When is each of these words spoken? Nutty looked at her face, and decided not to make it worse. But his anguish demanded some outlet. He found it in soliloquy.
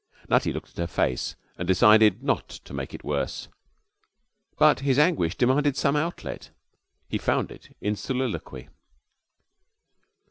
Nutty 0.27 0.51
looked 0.51 0.71
at 0.71 0.77
her 0.77 0.87
face, 0.87 1.35
and 1.59 1.67
decided 1.67 2.23
not 2.23 2.49
to 2.49 2.73
make 2.73 2.95
it 2.95 3.03
worse. 3.03 3.49
But 4.57 4.79
his 4.79 4.97
anguish 4.97 5.35
demanded 5.35 5.77
some 5.77 5.95
outlet. 5.95 6.49
He 7.07 7.19
found 7.19 7.51
it 7.51 7.75
in 7.81 7.95
soliloquy. 7.95 8.69